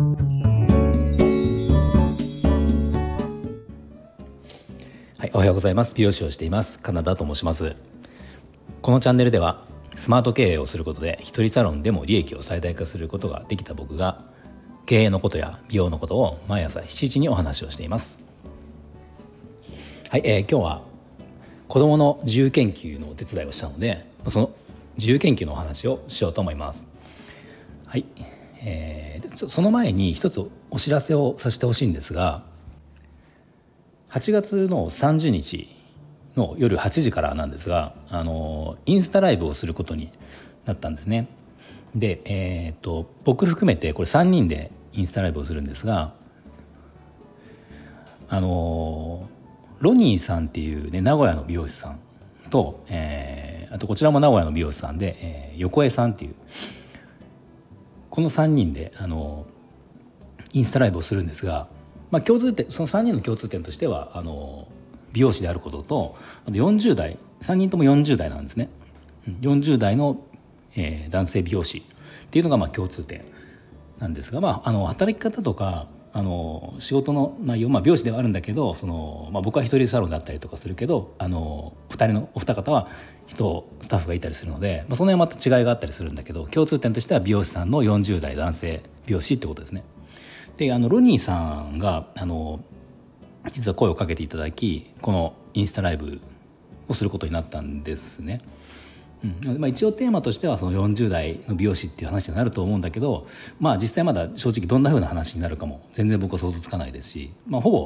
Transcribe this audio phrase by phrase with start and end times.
[0.00, 0.06] は
[5.26, 5.94] いおはようございます。
[5.94, 6.80] 美容師をしています。
[6.80, 7.76] カナダと申します。
[8.80, 9.66] このチャンネルでは
[9.96, 14.22] スマート経営をすることで一人サロンでも利益を最大化することができた僕が
[14.86, 18.24] 経営のことや美容のことを毎朝7時にお話をしています。
[20.08, 20.80] はい、えー、今日は
[21.68, 24.50] 子どもの自由研究のお手伝いをしたのでその
[24.96, 26.88] 自由研究のお話をしようと思います。
[27.84, 28.06] はい、
[28.62, 30.40] えー、その前に一つ
[30.70, 32.42] お知らせをさせてほしいんですが
[34.10, 35.74] 8月の30日
[36.36, 40.10] の夜8時からなんですがあのインスタライブをすることに
[40.64, 41.28] なったんですね。
[41.94, 46.12] で、えーと、僕含めてこれ3人でインスタライブをするんですが
[48.28, 49.28] あの
[49.80, 51.98] ロニーさんっていう、ね、名古屋の美容師さん
[52.50, 56.34] と、えー、あとこちらも名古屋の美容師さんで、えー、横江さんっていう
[58.10, 59.46] この3人であの
[60.52, 61.68] インスタライブをするんですが、
[62.10, 64.66] まあ、共通点その3人の共通点としてはあの
[65.12, 68.68] 美容師であることとあと40代3人とも40代なんですね。
[69.40, 70.20] 40代の、
[70.74, 73.24] えー、男性美容師っていうのがまあ共通点
[73.98, 82.88] なんですが、まあ、あの働き方とかあの仕事の内容、まあ、美容師ではあるんだけどその、まあ、僕は一人サロンだったりとかするけどあの2人のお二方は
[83.26, 89.84] 人スタッフがいたりするので、まあ、その辺はまた違いがあったりするんだけど共通点としては美容師さんの40代男性美容師ってことですね。
[90.56, 92.60] であのロニーさんがあの
[93.52, 96.20] 実は声をかけていただきこのインスタライブ
[96.88, 98.42] をすることになったんですね。
[99.24, 99.58] うん。
[99.58, 103.26] まあ、一応テーマとしてはその40代の美容師っていう話になると思うんだけど、
[103.58, 107.78] まあ、実際まだ正直どんなふうな話になるかも全然僕は想像つかないですし、まあ、ほぼ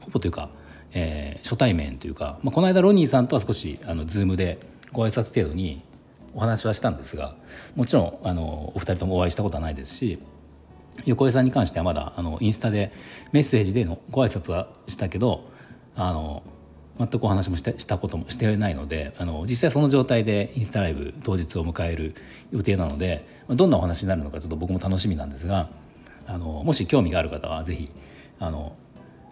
[0.00, 0.50] ほぼというか、
[0.92, 4.58] えー、初対面というか、まあ、この間ロニーさんとは少しあの Zoom で
[4.92, 5.82] ご挨拶程度に
[6.34, 7.34] お話はしたんですが
[7.74, 10.18] もちろんあのお二人ともお会いしたことはないですし
[11.04, 12.92] 横江さんに関してはまだあのインスタで
[13.32, 15.44] メッセージでのご挨拶はしたけど
[15.94, 16.42] あの
[16.98, 22.14] 全くお話もしたこともしてないのであの実際その状態でインスタライブ当日を迎える
[22.50, 25.70] 予定なのでどんなお話になるのかちょっと僕も楽しみなんですが
[26.26, 27.90] あのもし興味がある方は是非
[28.38, 28.76] あの、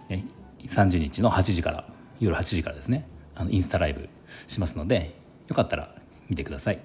[0.09, 0.27] ね、
[0.63, 1.85] 30日の8時から
[2.19, 4.09] 夜8時からですねあのインスタライブ
[4.47, 5.15] しますので
[5.49, 5.95] よかったら
[6.29, 6.79] 見てください。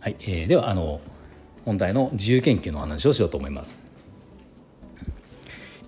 [0.00, 1.00] はい、えー、ではあの
[1.64, 3.78] 本題の自由研究の話をしようと思います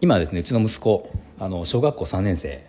[0.00, 1.10] 今ですねうちの息子
[1.40, 2.64] あの小学校3年生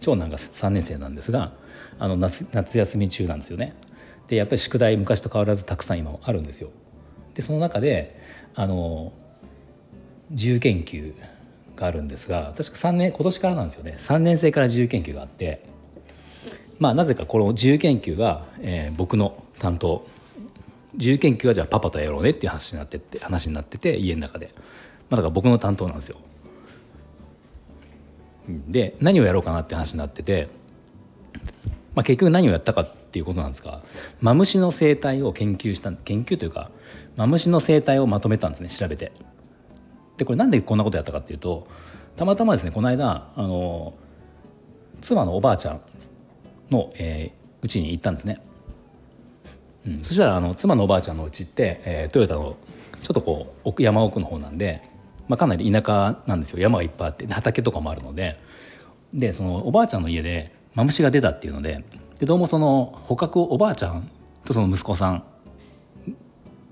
[0.00, 1.52] 長男が3年生なんですが
[1.98, 3.74] あの夏夏休み中なんですよね。
[4.28, 6.70] でやっぱり宿題昔と変わらずたくさん今あるんですよ。
[7.34, 8.20] でその中で
[8.54, 9.12] あの
[10.30, 11.14] 自由研究
[11.76, 13.94] があるんですが確か3年今年からなんですよね。
[13.96, 15.64] 3年生から自由研究があって
[16.78, 20.06] まあなぜかこの自由研究が、えー、僕の担当。
[20.94, 24.52] 自由研究はじゃあパパとやろうねっていう話になってって話になってて家の中で、
[25.10, 26.16] まあ、だから僕の担当なんですよ。
[28.48, 30.48] で何をやろうかなって話になってて、
[31.94, 33.82] まあ、結局何をやったかっていうことなんですが
[34.20, 36.70] マムシの生態を研究した研究というか
[37.16, 39.12] マムシの生態をまとめたんですね調べて。
[40.16, 41.68] でこれなんでこんなことやったかっていうと
[42.16, 43.94] たまたまですねこの間あの
[45.00, 45.80] 妻のおばあちゃん
[46.70, 48.42] の、えー、に行ったんですね。
[49.86, 52.56] うん、そしたらあの妻のおばあちゃんのうちって、えー、トヨタの
[53.00, 54.82] ちょっとこう山奥の方なんで、
[55.28, 56.58] まあ、かなり田舎なんですよ。
[56.58, 57.26] 山がいっぱいあって。
[57.26, 58.38] 畑とかもあるので。
[59.12, 61.84] でそのおばあちゃんの家でマムシが出たっていうので。
[62.18, 64.10] でどうもその捕獲をおばあちゃん
[64.44, 65.24] とその息子さん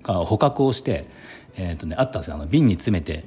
[0.03, 1.09] が捕獲をして、
[1.56, 2.34] えーとね、あったんですよ。
[2.34, 3.25] あの瓶に詰めて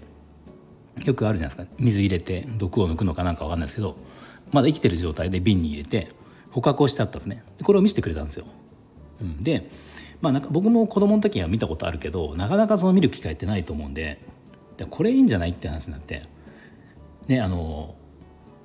[1.05, 1.75] よくあるじゃないですか。
[1.79, 3.95] 水入れて毒を抜くのかなんか分かんないですけど。
[4.51, 6.09] まだ生きてる状態で瓶に入れて
[6.51, 7.43] 捕獲をしてあったんですね。
[7.63, 8.45] これを見せてくれたんですよ。
[9.21, 9.69] うん、で、
[10.21, 14.21] まあ、なんか僕も子供の時は見たことあるけどなかなかその見る機会ってないと思うんで
[14.85, 16.21] これいいんじゃないって話になって。
[17.27, 17.95] ねあの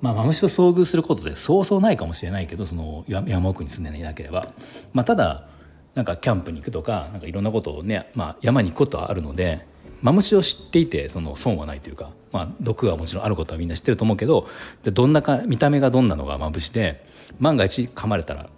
[0.01, 4.47] まあ、マムシと遭遇することでそうそうないかもしれないけどその山奥に住んでいなければ、
[4.93, 5.47] まあ、ただ
[5.95, 9.65] なんかキャンプに行くとかなんかいろんなことをね、まあ、山に行くことはあるので
[10.01, 14.47] マムシを知っていてその損はないというか、まあ、毒はもちろんあることはみんな知ってると思うけど
[14.83, 17.01] でどんなか見た目がどんなのがまぶして
[17.39, 18.49] 万が一噛まれたら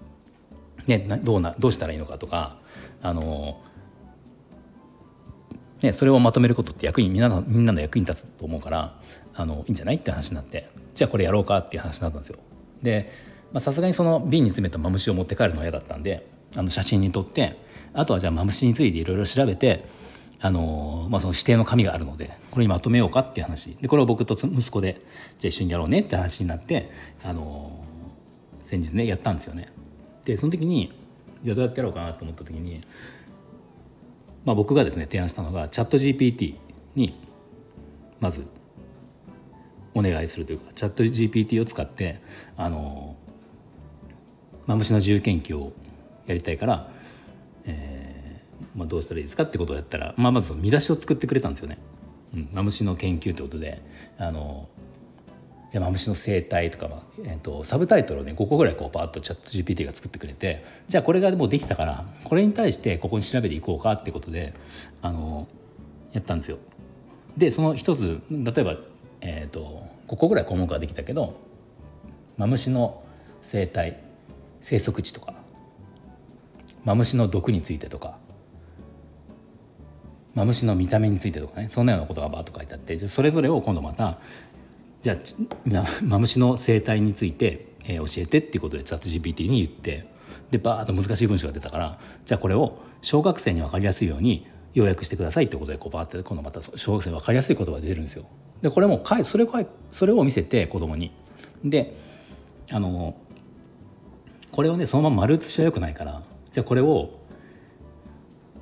[0.88, 2.58] ね、どうなどうしたらいいのかとか
[3.02, 3.62] あの、
[5.82, 9.00] ね、それをまとめることって役にみんなのみんなの役に立つと思うから
[9.36, 12.40] あのいいんじゃないって話になってじゃあこれやろうかっていう話になったんですよ。
[12.82, 13.12] で
[13.60, 17.58] さすがにその瓶に詰めたマムシを持って帰るのは嫌だったんであの写真に撮って
[17.94, 19.86] あとはじゃあマムシについていろいろ調べて
[20.40, 25.02] あのまあ、その指定の紙があるのでこれにまとめようかっていう話でこれを僕と息子で
[25.40, 26.92] じゃあ一緒にやろうねって話になって
[27.24, 27.84] あの
[28.62, 29.72] 先日ねやったんですよね。
[30.26, 30.94] でその時に
[31.42, 32.82] じゃあどうやってやろうかなと思った時に、
[34.48, 36.56] まあ、僕がですね提案したのがチャット GPT
[36.96, 37.20] に
[38.22, 38.46] まず
[39.94, 42.22] お願いするというかチャット GPT を使って
[42.56, 43.18] あの
[44.66, 45.74] マムシの自由研究を
[46.28, 46.90] やりたいから、
[47.66, 51.78] えーまあ、どうしたらいいですかってことをやったら、まあ、まず見出しを作ってくれたんですよね。
[52.34, 53.82] うん、マムシの研究ってことで
[54.18, 54.70] あの
[55.69, 64.54] じゃあマムシの生態とか、まあえーと、サブタイトルをね5個ぐらいこうパッとチャット GPT が作ってくれてじゃあこれがもうできたからこれに対してここに調べていこうかってことで
[65.02, 65.48] あの
[66.14, 66.58] やったんですよ。
[67.36, 68.78] でその一つ例えば、
[69.22, 71.36] えーと、5個ぐらい項目ができたけど
[72.38, 73.04] マムシの
[73.42, 74.00] 生態
[74.62, 75.34] 生息地とか
[76.84, 78.18] マムシの毒についてとか
[80.34, 84.19] マムシの見た目についてとかねそんなようなことがバーッと書いてあってそれぞれを今度また
[85.07, 90.06] じゃあマムシの生態について、えー、教えてっていうことでチャット GPT に言って
[90.51, 98.25] でバーッと難しい文章が出たからじゃあこれを小学生に分かりやすいように要約してくださいってことでこうバーって今度また小学生に分かりやすい言葉が出るんですよ。
[98.62, 99.48] でこれもかそれ
[99.89, 101.12] それを見せて子供に。
[101.63, 101.98] で
[102.69, 103.15] あの
[104.51, 106.21] これをねそのまま丸写しはよくないから
[106.51, 107.19] じゃあこれを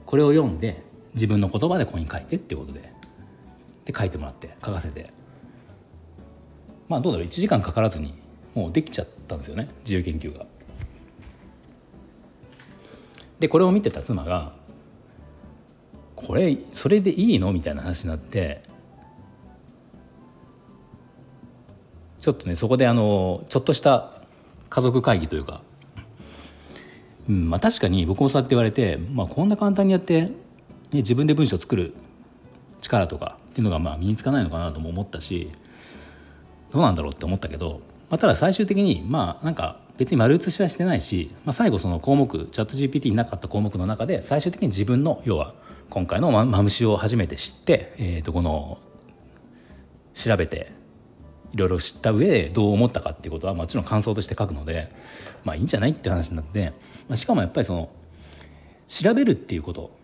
[0.05, 0.83] これを読んで
[1.13, 2.91] 自分の言葉でここに書いてっていうことで
[3.85, 5.11] で書いてもらって書かせて
[6.87, 8.13] まあどうだろう1時間かからずに
[8.53, 10.45] もうできちゃったんですよね自由研究が。
[13.39, 14.53] でこれを見てた妻が
[16.15, 17.51] これそれでいいの？
[17.51, 18.63] みたいな話になって
[22.21, 24.21] ちょっとねそこであのちょっとした
[24.69, 25.61] 家族会議というか、
[27.29, 30.31] うんまあ、確かに僕もそうやって言われて、まあ、こんな簡単にやって、ね、
[30.93, 31.93] 自分で文章を作る
[32.81, 35.51] 力とかっていうのがまあ身につかないのかなとも思ったし
[36.75, 37.79] どうなんだろうって思ったけど、
[38.09, 45.53] まあ、ただ最終的にまあなんか別に丸写しはしてないし、まあ、最後その項目チャット GPT になかった項目の中で最終的に自分の要は
[45.89, 48.77] 今回のマムシを初めて知って、えー、とこの
[50.13, 50.73] 調べて
[51.53, 54.91] いろいろ知った上でどう思ったかっていうことはもちろん感想として書くので
[55.45, 56.73] まあいいんじゃないって話になって、
[57.07, 57.89] まあ、しかもやっぱりその
[58.89, 59.97] 調べるっていうこと、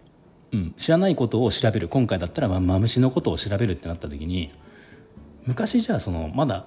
[0.54, 1.90] うん、知らないことを調べる。
[1.90, 4.54] 今回だったらマムシのことを調べるってなった時に
[5.46, 6.66] 昔じゃあそのまだ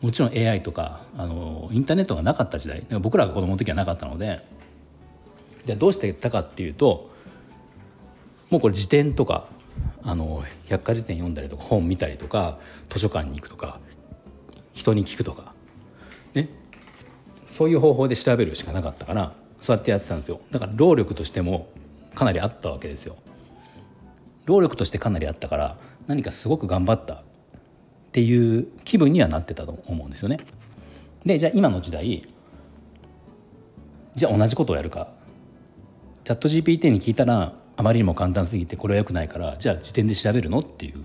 [0.00, 4.44] もちろん AI とかあのインターネットがなかった時代僕らが子供の時はなかったので
[5.64, 7.10] じゃあどうしてたかっていうと
[8.48, 9.48] もうこれ辞典とか
[10.02, 12.58] あの百科事典読んだりとか本見たりとか
[12.88, 13.78] 図書館に行くとか
[14.72, 15.52] 人に聞くとか
[16.34, 16.48] ね
[17.46, 20.40] そういう方法で調べるしかなかったからそうやってやってたんですよ。
[20.50, 21.68] だから労力としても
[22.14, 23.16] かなりあったわけですよ。
[24.46, 25.76] 労力としてかなりあったから
[26.06, 27.22] 何かすごく頑張った。
[28.10, 30.38] っていう気分にはなってたと思うんですよね。
[31.24, 32.26] でじゃあ今の時代
[34.16, 35.12] じゃあ同じことをやるか。
[36.24, 41.04] チャット GPT に聞いたらあまりにも簡単すぎてこれはよくないからじゃあ辞典で調べるのっていう、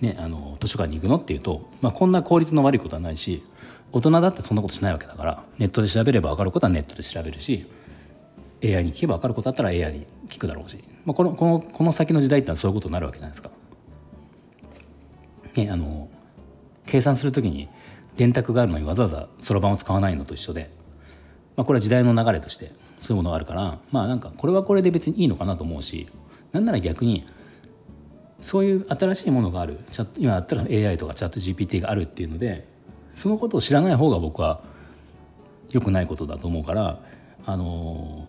[0.00, 3.42] ね、あの図書館に行くのっていうと、まあ、こんな効率の悪いことはないし
[3.90, 7.66] 大人だってそんなことしないわけだからネットで調べれば分かることはネットで調べるし
[8.62, 13.50] AI に聞けば分かることだったら AI に聞くだろうし、まあ、このこのこの先の時代ってのはそういうことになるわけじゃないですか。
[15.56, 16.08] ね、あの
[16.90, 17.68] 計算する時に
[18.16, 20.70] 電卓があるのにわざわざそろばんを使わないのと一緒で、
[21.56, 26.08] まあ、これは時代の流れとしてそういうものがあるからまあなんかこれはこれで別にいいのかなと思うし
[26.50, 27.24] なんなら逆に
[28.42, 29.78] そういう新しいものがある
[30.16, 32.66] 今だったら AI とかチャット GPT があるっていうので
[33.14, 34.62] そのことを知らない方が僕は
[35.70, 37.00] 良くないことだと思うから
[37.46, 38.26] あの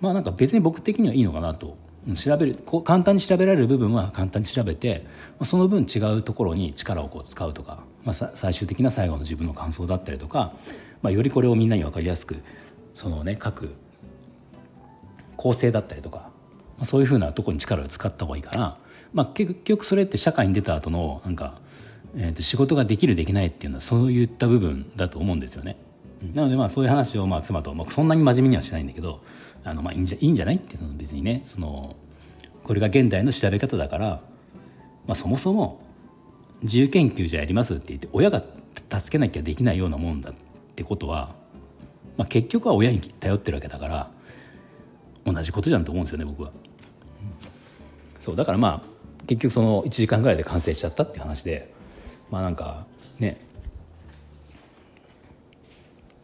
[0.00, 1.78] まあなんか別に僕的にはいいのかなと
[2.14, 5.06] 調べるこう簡単に調べられる部分は簡単に調べて
[5.42, 10.52] その分違うところに力をこう使うとか、まあ、最終的な最後の自分の感想だったりとか、
[11.00, 12.36] まあ、よりこれをみんなに分かりやすく
[12.94, 13.74] そのね各
[15.36, 16.30] 構成だったりとか、
[16.76, 18.76] まあ、そういうふうなとこに力を使った方がいいから、
[19.14, 21.58] まあ、結局それって社会に出た後のなんか、
[22.16, 25.76] えー、と仕事ができるできないっていうのはそういった部分だと思うんですよね。
[26.32, 29.20] なのでまあそういう話をまあ妻と、まあ、そんなに真面目にはしないんだけど
[29.64, 31.96] あのまあいいんじゃいいんじゃないってその別にねその
[32.62, 34.06] これが現代の調べ方だから、
[35.06, 35.80] まあ、そもそも
[36.62, 38.42] 自由研究じゃやりますって言って親が
[38.90, 40.34] 助けなきゃできないようなもんだっ
[40.74, 41.34] てことは、
[42.16, 44.10] まあ、結局は親に頼ってるわけだから
[45.24, 46.52] 同じことじゃんと思うんですよね僕は。
[48.18, 48.94] そうだからまあ
[49.26, 51.72] 結局その1時間ぐらいで完成しちゃったっていう話で
[52.30, 52.86] まあなんか
[53.18, 53.38] ね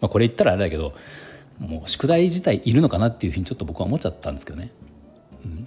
[0.01, 0.95] まあこれ言ったらあれだけど
[1.61, 4.73] もう宿題自体いるのかなっていうふうにちょっと僕は思っちゃったんですけどね。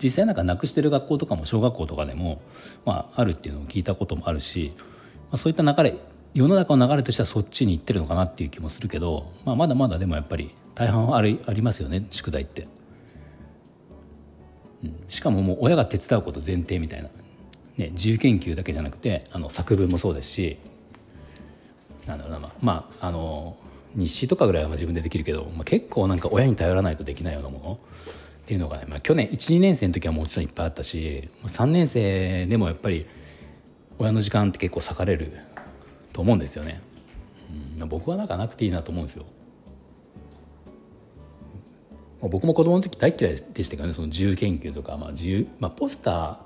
[0.02, 2.42] 実際なんかなくしてる学校とかも小学校とかでも、
[2.86, 4.84] まあ、あるっていうのを聞いたこともあるし、ま
[5.32, 5.96] あ、そういった流れ
[6.34, 12.68] 世の中の流れとしてはそっちに行ってるのかなっていう気もするけど、まあ、まだまだでもやっぱり大半ありありますよね宿題って。
[15.08, 17.10] しかももう親が手伝うこと前提みたいな
[17.78, 20.58] ね、自由研究だけじゃなくてあの作文もそうですし
[22.06, 23.58] なんだろうな、まあ、あの
[23.96, 27.80] 日誌とかぐらいは自分でできるけど、まあ、結構なんか親に頼らないとできないようなもの
[28.44, 33.06] っていうのがね、まあ、去年12年生の時はもちろんいっぱいあったし3年生でもやっぱり
[34.00, 35.32] 親の時間って結構割かれる
[36.12, 36.82] と思うんですよね。
[37.80, 39.26] うん、僕はなんかなくていいなと思うんですよ。
[42.22, 46.40] 僕も子供の時大嫌いでしたけどねその自由研究とか、まあ自由まあ、ポスタ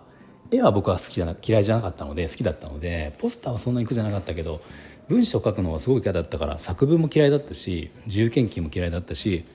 [0.51, 4.61] ー絵は僕は好きじゃな嫌いじゃなかったので好きだったのでポスターはそんなに苦じゃなかったけど
[5.09, 9.45] 文章書くのはすごい嫌だったから作文も嫌いだったし自由研究も嫌いだったし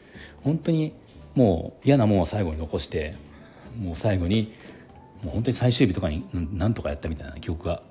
[0.42, 0.92] 本当に
[1.34, 3.14] もう嫌なもんを最後に残して
[3.78, 4.54] もう最後に
[5.22, 7.82] もう本当に最終日とかに何とかやったみたいな記憶が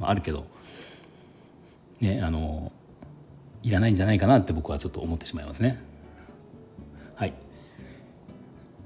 [0.00, 0.46] あるけど
[2.00, 2.72] ねあの
[3.62, 5.82] いらないんじゃないかなって僕はちょっと思ってしまいますね。
[7.14, 7.32] はい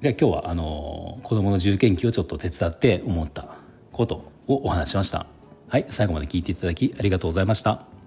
[0.00, 3.56] では今日はあの子どもの自由研究をちょっと手伝って思った
[3.90, 5.26] ことをお話しました。
[5.66, 7.97] はい、最後まで聞いていただきありがとうございました。